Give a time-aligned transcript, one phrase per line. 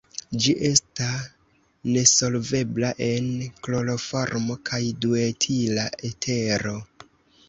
[0.43, 1.07] Ĝi esta
[1.89, 3.27] nesolvebla en
[3.67, 6.75] kloroformo kaj duetila etero.